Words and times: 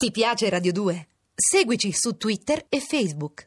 Ti 0.00 0.10
piace 0.12 0.48
Radio 0.48 0.72
2? 0.72 1.08
Seguici 1.34 1.92
su 1.92 2.16
Twitter 2.16 2.64
e 2.70 2.80
Facebook. 2.80 3.44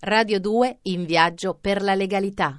Radio 0.00 0.38
2 0.38 0.80
in 0.82 1.06
viaggio 1.06 1.56
per 1.58 1.80
la 1.80 1.94
legalità. 1.94 2.58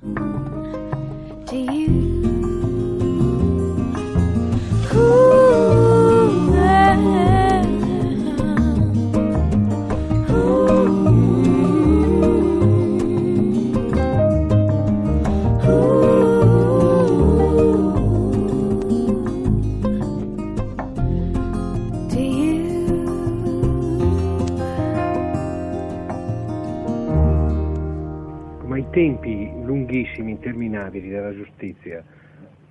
Tempi 29.00 29.50
lunghissimi, 29.64 30.32
interminabili 30.32 31.08
della 31.08 31.34
giustizia 31.34 32.04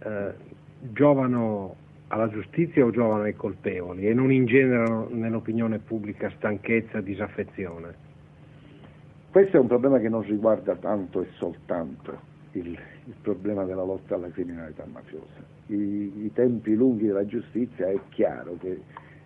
eh, 0.01 0.35
giovano 0.93 1.75
alla 2.09 2.29
giustizia 2.29 2.85
o 2.85 2.91
giovano 2.91 3.23
ai 3.23 3.35
colpevoli 3.35 4.07
e 4.07 4.13
non 4.13 4.31
ingenerano 4.31 5.09
nell'opinione 5.11 5.79
pubblica 5.79 6.31
stanchezza, 6.37 7.01
disaffezione? 7.01 7.95
Questo 9.31 9.57
è 9.57 9.61
un 9.61 9.69
problema 9.69 9.99
che 10.01 10.11
non 10.11 10.21
riguarda 10.21 10.77
tanto 10.77 11.23
e 11.23 11.29
soltanto 11.39 12.21
il, 12.53 12.67
il 12.67 13.15
problema 13.23 13.65
della 13.65 13.85
lotta 13.85 14.17
alla 14.17 14.29
criminalità 14.29 14.85
mafiosa. 14.85 15.43
I, 15.69 16.25
i 16.25 16.31
tempi 16.35 16.75
lunghi 16.75 17.07
della 17.07 17.25
giustizia 17.25 17.89
è 17.89 17.99
chiaro 18.11 18.59
che 18.61 18.79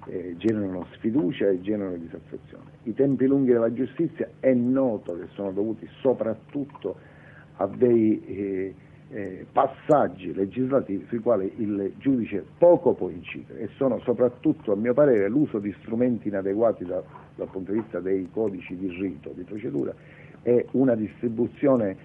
eh, 0.06 0.34
generano 0.36 0.86
sfiducia 0.95 1.48
e 1.48 1.61
generano 1.61 1.97
disaffezione. 1.97 2.64
I 2.84 2.95
tempi 2.95 3.27
lunghi 3.27 3.53
della 3.53 3.72
giustizia 3.72 4.28
è 4.41 4.53
noto 4.53 5.17
che 5.19 5.27
sono 5.34 5.53
dovuti 5.53 5.89
soprattutto 6.00 6.97
a 7.56 7.67
dei 7.67 8.25
eh, 8.25 8.75
eh, 9.11 9.47
passaggi 9.53 10.33
legislativi 10.33 11.05
sui 11.08 11.19
quali 11.19 11.53
il 11.58 11.92
giudice 11.98 12.45
poco 12.56 12.95
può 12.95 13.11
incidere 13.11 13.61
e 13.61 13.69
sono 13.77 14.00
soprattutto, 14.00 14.73
a 14.73 14.77
mio 14.77 14.95
parere, 14.95 15.28
l'uso 15.28 15.58
di 15.58 15.75
strumenti 15.80 16.28
inadeguati 16.28 16.84
da- 16.84 17.03
dal 17.34 17.48
punto 17.48 17.73
di 17.73 17.78
vista 17.78 18.00
dei 18.00 18.28
codici 18.30 18.77
di 18.77 18.89
rito, 18.89 19.30
di 19.34 19.42
procedura 19.42 19.95
e 20.42 20.67
una 20.73 20.95
distribuzione 20.95 21.97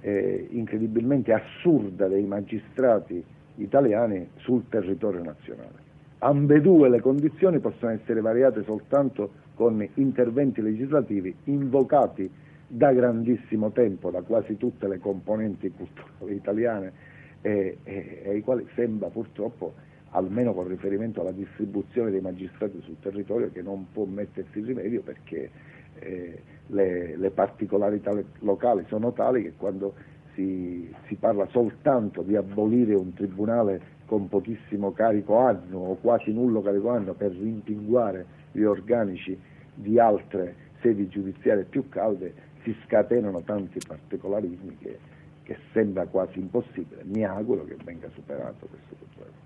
eh, 0.00 0.46
incredibilmente 0.50 1.32
assurda 1.32 2.08
dei 2.08 2.24
magistrati 2.24 3.22
italiani 3.56 4.28
sul 4.36 4.68
territorio 4.68 5.22
nazionale. 5.22 5.91
Ambedue 6.24 6.88
le 6.88 7.00
condizioni 7.00 7.58
possono 7.58 7.90
essere 7.90 8.20
variate 8.20 8.62
soltanto 8.62 9.32
con 9.54 9.84
interventi 9.94 10.62
legislativi 10.62 11.34
invocati 11.44 12.30
da 12.68 12.92
grandissimo 12.92 13.72
tempo 13.72 14.08
da 14.10 14.22
quasi 14.22 14.56
tutte 14.56 14.86
le 14.86 15.00
componenti 15.00 15.72
culturali 15.72 16.36
italiane 16.36 16.92
e, 17.40 17.78
e- 17.82 18.20
e 18.22 18.30
ai 18.30 18.40
quali 18.40 18.64
sembra 18.76 19.08
purtroppo, 19.08 19.74
almeno 20.10 20.54
con 20.54 20.68
riferimento 20.68 21.20
alla 21.20 21.32
distribuzione 21.32 22.12
dei 22.12 22.20
magistrati 22.20 22.80
sul 22.82 23.00
territorio, 23.00 23.50
che 23.50 23.62
non 23.62 23.88
può 23.92 24.04
mettersi 24.04 24.60
rimedio 24.60 25.02
perché 25.02 25.50
eh, 25.98 26.40
le, 26.68 27.16
le 27.16 27.30
particolarità 27.30 28.12
locali 28.38 28.84
sono 28.86 29.12
tali 29.12 29.42
che 29.42 29.54
quando 29.56 29.94
si, 30.34 30.88
si 31.08 31.16
parla 31.16 31.48
soltanto 31.50 32.22
di 32.22 32.36
abolire 32.36 32.94
un 32.94 33.12
tribunale 33.12 33.80
con 34.12 34.28
pochissimo 34.28 34.92
carico 34.92 35.38
annuo 35.38 35.92
o 35.92 35.94
quasi 35.94 36.34
nullo 36.34 36.60
carico 36.60 36.90
annuo 36.90 37.14
per 37.14 37.30
rimpinguare 37.32 38.26
gli 38.52 38.60
organici 38.60 39.40
di 39.74 39.98
altre 39.98 40.54
sedi 40.82 41.08
giudiziarie 41.08 41.64
più 41.64 41.88
calde, 41.88 42.34
si 42.62 42.76
scatenano 42.84 43.40
tanti 43.40 43.78
particolarismi 43.86 44.76
che, 44.76 44.98
che 45.44 45.56
sembra 45.72 46.04
quasi 46.04 46.40
impossibile. 46.40 47.04
Mi 47.04 47.24
auguro 47.24 47.64
che 47.64 47.78
venga 47.82 48.10
superato 48.12 48.66
questo 48.66 48.94
problema. 49.14 49.40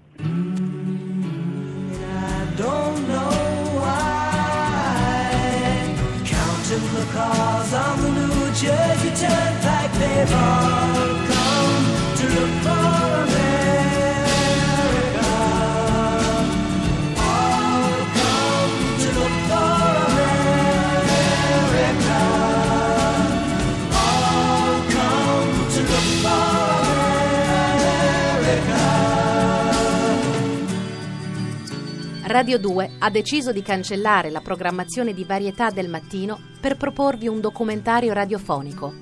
Radio 32.29 32.59
2 32.59 32.97
ha 32.99 33.09
deciso 33.09 33.53
di 33.53 33.63
cancellare 33.63 34.31
la 34.31 34.41
programmazione 34.41 35.15
di 35.15 35.23
varietà 35.23 35.71
del 35.71 35.89
mattino 35.89 36.41
per 36.61 36.77
proporvi 36.77 37.29
un 37.29 37.41
documentario 37.41 38.13
radiofonico. 38.13 38.93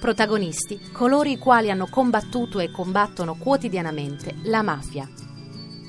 Protagonisti 0.00 0.80
coloro 0.90 1.28
i 1.28 1.36
quali 1.36 1.70
hanno 1.70 1.86
combattuto 1.90 2.60
e 2.60 2.70
combattono 2.70 3.36
quotidianamente 3.36 4.36
la 4.44 4.62
mafia. 4.62 5.06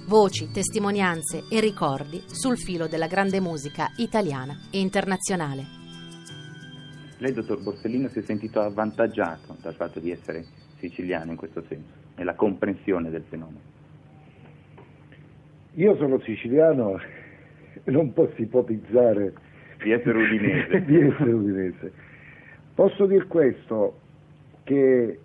Voci, 0.07 0.51
testimonianze 0.51 1.45
e 1.49 1.61
ricordi 1.61 2.21
sul 2.25 2.57
filo 2.57 2.87
della 2.87 3.07
grande 3.07 3.39
musica 3.39 3.93
italiana 3.95 4.67
e 4.69 4.81
internazionale. 4.81 5.65
Lei, 7.19 7.31
dottor 7.31 7.63
Borsellino, 7.63 8.09
si 8.09 8.19
è 8.19 8.23
sentito 8.23 8.59
avvantaggiato 8.59 9.55
dal 9.61 9.75
fatto 9.75 10.01
di 10.01 10.11
essere 10.11 10.45
siciliano 10.79 11.31
in 11.31 11.37
questo 11.37 11.63
senso, 11.65 11.93
nella 12.17 12.35
comprensione 12.35 13.09
del 13.09 13.23
fenomeno. 13.29 13.72
Io 15.75 15.95
sono 15.95 16.19
siciliano 16.19 16.99
e 17.83 17.89
non 17.91 18.13
posso 18.13 18.41
ipotizzare 18.41 19.33
Di 19.81 19.91
essere 19.91 20.17
udinese. 20.17 20.83
di 20.85 20.99
essere 20.99 21.31
udinese. 21.31 21.91
Posso 22.75 23.05
dire 23.05 23.25
questo, 23.25 23.99
che 24.63 25.19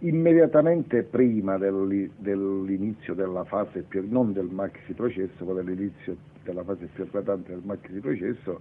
immediatamente 0.00 1.02
prima 1.04 1.56
dell'i- 1.56 2.10
dell'inizio 2.16 3.14
della 3.14 3.44
fase 3.44 3.82
più, 3.82 4.06
non 4.08 4.32
del 4.32 4.48
maxi 4.50 4.92
processo, 4.92 5.44
ma 5.44 5.52
dell'inizio 5.54 6.16
della 6.44 6.62
fase 6.62 6.88
più 6.92 7.04
eclatante 7.04 7.52
del 7.52 7.62
maxi 7.64 7.98
processo, 8.00 8.60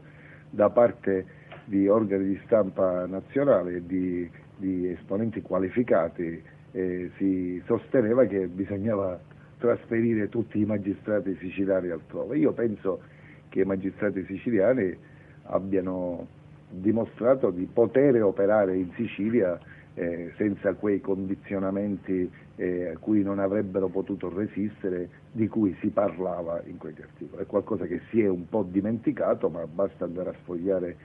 da 0.49 0.69
parte 0.69 1.25
di 1.65 1.87
organi 1.87 2.25
di 2.25 2.41
stampa 2.45 3.05
nazionale 3.07 3.77
e 3.77 3.85
di, 3.85 4.29
di 4.57 4.89
esponenti 4.89 5.41
qualificati 5.41 6.41
eh, 6.71 7.11
si 7.17 7.61
sosteneva 7.65 8.25
che 8.25 8.47
bisognava 8.47 9.19
trasferire 9.57 10.29
tutti 10.29 10.59
i 10.59 10.65
magistrati 10.65 11.35
siciliani 11.39 11.89
altrove. 11.89 12.37
Io 12.37 12.51
penso 12.51 13.01
che 13.49 13.61
i 13.61 13.65
magistrati 13.65 14.23
siciliani 14.25 14.95
abbiano 15.43 16.27
dimostrato 16.69 17.51
di 17.51 17.65
poter 17.71 18.21
operare 18.23 18.75
in 18.75 18.91
Sicilia 18.95 19.57
eh, 19.93 20.33
senza 20.35 20.73
quei 20.73 20.99
condizionamenti 20.99 22.29
eh, 22.57 22.87
a 22.87 22.97
cui 22.97 23.23
non 23.23 23.39
avrebbero 23.39 23.87
potuto 23.87 24.29
resistere, 24.33 25.09
di 25.31 25.47
cui 25.47 25.75
si 25.79 25.87
parlava 25.87 26.61
in 26.65 26.77
quegli 26.77 27.01
articoli. 27.01 27.43
È 27.43 27.45
qualcosa 27.45 27.85
che 27.85 28.01
si 28.09 28.21
è 28.21 28.27
un 28.27 28.47
po' 28.49 28.63
dimenticato, 28.63 29.49
ma 29.49 29.65
basta 29.67 30.05
andare 30.05 30.29
a 30.29 30.35
sfogliare 30.41 30.95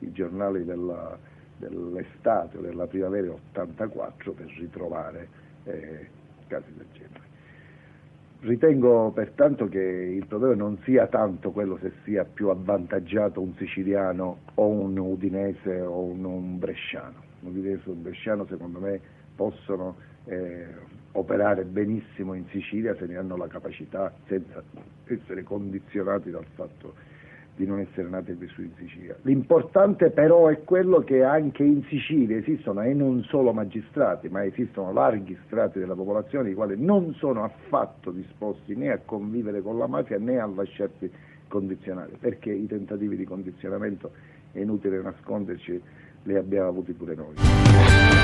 i 0.00 0.12
giornali 0.12 0.64
della- 0.64 1.18
dell'estate 1.58 2.56
o 2.56 2.60
della 2.60 2.86
primavera 2.86 3.32
84 3.32 4.32
per 4.32 4.46
ritrovare 4.58 5.28
eh, 5.64 6.06
casi 6.46 6.72
del 6.74 6.86
genere. 6.92 7.27
Ritengo 8.40 9.10
pertanto 9.10 9.66
che 9.66 9.80
il 9.80 10.26
problema 10.26 10.54
non 10.54 10.78
sia 10.84 11.08
tanto 11.08 11.50
quello 11.50 11.76
se 11.82 11.92
sia 12.04 12.24
più 12.24 12.50
avvantaggiato 12.50 13.40
un 13.40 13.52
siciliano 13.56 14.42
o 14.54 14.68
un 14.68 14.96
udinese 14.96 15.80
o 15.80 16.02
un, 16.02 16.24
un 16.24 16.58
bresciano. 16.58 17.22
Un 17.40 17.50
udinese 17.50 17.90
o 17.90 17.92
un 17.92 18.02
bresciano 18.02 18.46
secondo 18.46 18.78
me 18.78 19.00
possono 19.34 19.96
eh, 20.26 20.66
operare 21.12 21.64
benissimo 21.64 22.34
in 22.34 22.44
Sicilia 22.50 22.94
se 22.94 23.06
ne 23.06 23.16
hanno 23.16 23.36
la 23.36 23.48
capacità 23.48 24.12
senza 24.26 24.62
essere 25.06 25.42
condizionati 25.42 26.30
dal 26.30 26.46
fatto 26.54 26.94
di 27.58 27.66
non 27.66 27.80
essere 27.80 28.08
nati 28.08 28.30
e 28.30 28.34
vissuti 28.34 28.62
in 28.62 28.72
Sicilia. 28.76 29.16
L'importante 29.22 30.10
però 30.10 30.46
è 30.46 30.62
quello 30.62 31.00
che 31.00 31.24
anche 31.24 31.64
in 31.64 31.82
Sicilia 31.88 32.36
esistono, 32.36 32.82
e 32.82 32.94
non 32.94 33.24
solo 33.24 33.52
magistrati, 33.52 34.28
ma 34.28 34.44
esistono 34.44 34.92
larghi 34.92 35.36
strati 35.46 35.80
della 35.80 35.96
popolazione 35.96 36.50
i 36.50 36.54
quali 36.54 36.80
non 36.80 37.14
sono 37.14 37.42
affatto 37.42 38.12
disposti 38.12 38.76
né 38.76 38.92
a 38.92 39.00
convivere 39.04 39.60
con 39.60 39.76
la 39.76 39.88
mafia 39.88 40.18
né 40.18 40.38
a 40.38 40.46
lasciarsi 40.46 41.10
condizionare, 41.48 42.12
perché 42.20 42.52
i 42.52 42.66
tentativi 42.68 43.16
di 43.16 43.24
condizionamento, 43.24 44.12
è 44.52 44.60
inutile 44.60 45.02
nasconderci, 45.02 45.82
li 46.22 46.36
abbiamo 46.36 46.68
avuti 46.68 46.92
pure 46.92 47.14
noi. 47.16 48.17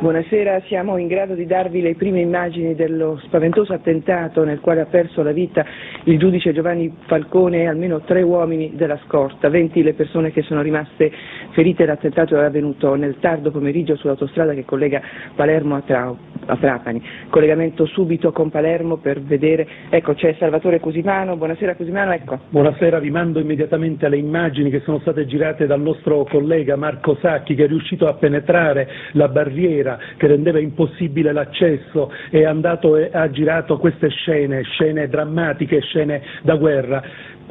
Buonasera, 0.00 0.62
siamo 0.62 0.96
in 0.96 1.08
grado 1.08 1.34
di 1.34 1.44
darvi 1.44 1.82
le 1.82 1.94
prime 1.94 2.20
immagini 2.20 2.74
dello 2.74 3.20
spaventoso 3.24 3.74
attentato 3.74 4.44
nel 4.44 4.60
quale 4.60 4.80
ha 4.80 4.86
perso 4.86 5.22
la 5.22 5.30
vita 5.30 5.62
il 6.04 6.18
giudice 6.18 6.54
Giovanni 6.54 6.90
Falcone 7.06 7.58
e 7.58 7.66
almeno 7.66 8.00
tre 8.00 8.22
uomini 8.22 8.74
della 8.76 8.98
scorta, 9.04 9.50
20 9.50 9.82
le 9.82 9.92
persone 9.92 10.32
che 10.32 10.40
sono 10.40 10.62
rimaste 10.62 11.12
ferite. 11.50 11.84
L'attentato 11.84 12.40
è 12.40 12.42
avvenuto 12.42 12.94
nel 12.94 13.18
tardo 13.20 13.50
pomeriggio 13.50 13.94
sull'autostrada 13.94 14.54
che 14.54 14.64
collega 14.64 15.02
Palermo 15.34 15.76
a, 15.76 15.82
Trau- 15.82 16.16
a 16.50 16.56
Trapani. 16.56 17.02
Collegamento 17.28 17.86
subito 17.86 18.32
con 18.32 18.50
Palermo 18.50 18.96
per 18.96 19.20
vedere, 19.20 19.66
ecco 19.88 20.14
c'è 20.14 20.34
Salvatore 20.38 20.80
Cusimano, 20.80 21.36
buonasera 21.36 21.76
Cusimano, 21.76 22.12
ecco. 22.12 22.40
Buonasera, 22.48 22.98
vi 22.98 23.10
mando 23.10 23.40
immediatamente 23.40 24.06
alle 24.06 24.18
immagini 24.18 24.70
che 24.70 24.80
sono 24.80 24.98
state 24.98 25.26
girate 25.26 25.66
dal 25.66 25.80
nostro 25.80 26.24
collega 26.24 26.76
Marco 26.76 27.16
Sacchi 27.20 27.54
che 27.54 27.64
è 27.64 27.68
riuscito 27.68 28.06
a 28.08 28.14
penetrare 28.14 28.88
la 29.12 29.28
barriera 29.28 29.98
che 30.16 30.26
rendeva 30.26 30.58
impossibile 30.58 31.32
l'accesso 31.32 32.12
e 32.30 32.40
e 32.40 33.10
ha 33.12 33.30
girato 33.30 33.78
queste 33.78 34.08
scene, 34.08 34.62
scene 34.62 35.08
drammatiche, 35.08 35.80
scene 35.80 36.22
da 36.42 36.56
guerra. 36.56 37.02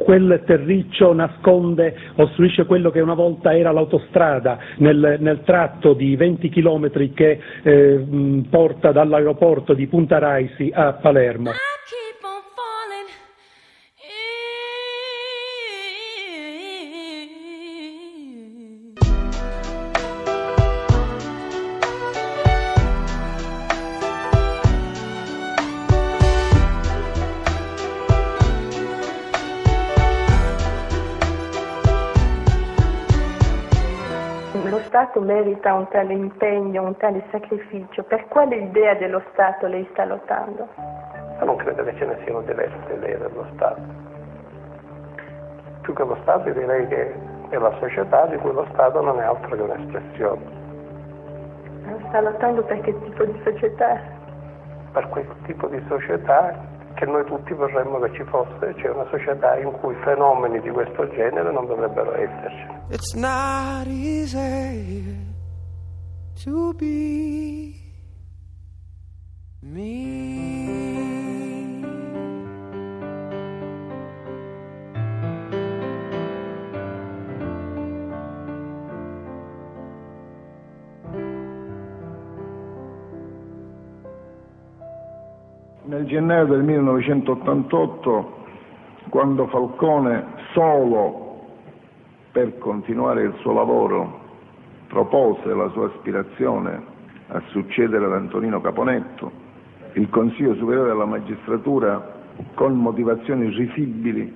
Quel 0.03 0.43
terriccio 0.45 1.13
nasconde, 1.13 1.95
ostruisce 2.15 2.65
quello 2.65 2.89
che 2.89 2.99
una 3.01 3.13
volta 3.13 3.55
era 3.55 3.71
l'autostrada 3.71 4.57
nel, 4.77 5.17
nel 5.19 5.41
tratto 5.43 5.93
di 5.93 6.15
20 6.15 6.49
chilometri 6.49 7.13
che 7.13 7.39
eh, 7.61 8.05
porta 8.49 8.91
dall'aeroporto 8.91 9.73
di 9.73 9.87
Punta 9.87 10.17
Raisi 10.17 10.71
a 10.73 10.93
Palermo. 10.93 11.51
Stato 34.99 35.21
merita 35.21 35.73
un 35.73 35.87
tale 35.87 36.11
impegno, 36.11 36.83
un 36.83 36.97
tale 36.97 37.23
sacrificio. 37.31 38.03
Per 38.03 38.27
quale 38.27 38.57
idea 38.57 38.95
dello 38.95 39.23
Stato 39.31 39.65
lei 39.65 39.87
sta 39.91 40.03
lottando? 40.03 40.67
Io 41.39 41.45
non 41.45 41.55
credo 41.55 41.85
che 41.85 41.95
ce 41.95 42.05
ne 42.05 42.17
siano 42.25 42.41
diverse 42.41 42.93
idee 42.93 43.17
dello 43.17 43.45
Stato. 43.53 43.81
Più 45.83 45.93
che 45.93 46.03
lo 46.03 46.17
Stato 46.23 46.49
direi 46.49 46.85
che 46.87 47.15
è 47.47 47.57
la 47.57 47.73
società 47.79 48.25
di 48.25 48.35
cui 48.39 48.51
lo 48.51 48.67
Stato 48.73 48.99
non 48.99 49.21
è 49.21 49.23
altro 49.23 49.55
che 49.55 49.61
un'espressione. 49.61 50.41
Sta 52.09 52.19
lottando 52.19 52.61
per 52.63 52.81
che 52.81 52.93
tipo 52.99 53.23
di 53.23 53.39
società? 53.45 54.01
Per 54.91 55.07
quel 55.07 55.27
tipo 55.45 55.67
di 55.67 55.81
società 55.87 56.53
che 56.95 57.05
noi 57.05 57.23
tutti 57.25 57.53
vorremmo 57.53 57.99
che 57.99 58.13
ci 58.13 58.23
fosse, 58.23 58.75
cioè 58.77 58.91
una 58.91 59.07
società 59.09 59.57
in 59.57 59.71
cui 59.79 59.95
fenomeni 60.03 60.59
di 60.61 60.69
questo 60.69 61.07
genere 61.09 61.51
non 61.51 61.65
dovrebbero 61.65 62.13
esserci. 62.15 62.67
It's 62.89 63.13
not 63.13 63.87
easy 63.87 65.15
to 66.43 66.73
be 66.73 67.73
me. 69.61 70.98
Nel 85.99 86.07
gennaio 86.07 86.45
del 86.45 86.63
1988, 86.63 88.37
quando 89.09 89.47
Falcone, 89.47 90.27
solo 90.53 91.41
per 92.31 92.57
continuare 92.57 93.23
il 93.23 93.33
suo 93.41 93.51
lavoro, 93.51 94.19
propose 94.87 95.53
la 95.53 95.67
sua 95.71 95.87
aspirazione 95.87 96.81
a 97.27 97.41
succedere 97.47 98.05
ad 98.05 98.13
Antonino 98.13 98.61
Caponetto, 98.61 99.29
il 99.95 100.09
Consiglio 100.09 100.55
Superiore 100.55 100.91
della 100.91 101.03
Magistratura, 101.03 102.15
con 102.53 102.75
motivazioni 102.75 103.49
risibili, 103.49 104.33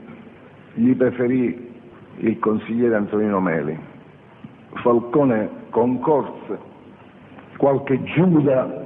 gli 0.74 0.94
preferì 0.98 1.71
il 2.18 2.39
consigliere 2.39 2.95
Antonino 2.95 3.39
Meli. 3.39 3.80
Falcone 4.81 5.50
concorse, 5.69 6.60
qualche 7.56 8.04
Giuda 8.04 8.86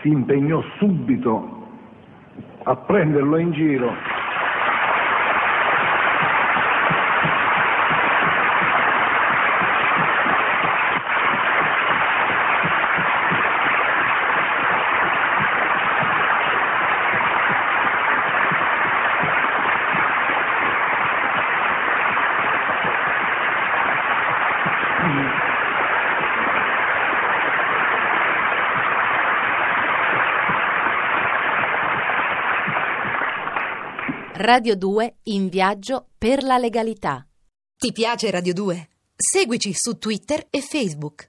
si 0.00 0.08
impegnò 0.08 0.60
subito 0.78 1.58
a 2.64 2.76
prenderlo 2.76 3.38
in 3.38 3.52
giro. 3.52 4.09
Radio 34.52 34.74
2 34.74 35.18
in 35.26 35.48
viaggio 35.48 36.08
per 36.18 36.42
la 36.42 36.58
legalità. 36.58 37.24
Ti 37.78 37.92
piace 37.92 38.32
Radio 38.32 38.52
2? 38.52 38.88
Seguici 39.14 39.72
su 39.72 39.96
Twitter 39.96 40.44
e 40.50 40.60
Facebook. 40.60 41.28